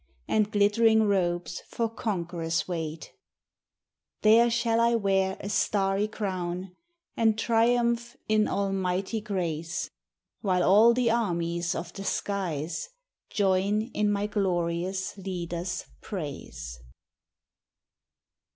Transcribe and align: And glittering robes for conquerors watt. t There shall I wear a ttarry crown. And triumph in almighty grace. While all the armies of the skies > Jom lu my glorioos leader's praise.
And 0.27 0.51
glittering 0.51 1.03
robes 1.03 1.61
for 1.67 1.87
conquerors 1.87 2.67
watt. 2.67 3.01
t 3.01 3.09
There 4.23 4.49
shall 4.49 4.79
I 4.79 4.95
wear 4.95 5.33
a 5.39 5.45
ttarry 5.45 6.11
crown. 6.11 6.75
And 7.15 7.37
triumph 7.37 8.17
in 8.27 8.47
almighty 8.47 9.21
grace. 9.21 9.91
While 10.39 10.63
all 10.63 10.95
the 10.95 11.11
armies 11.11 11.75
of 11.75 11.93
the 11.93 12.03
skies 12.03 12.89
> 13.09 13.29
Jom 13.35 13.91
lu 13.93 14.03
my 14.09 14.25
glorioos 14.27 15.23
leader's 15.23 15.85
praise. 16.01 16.79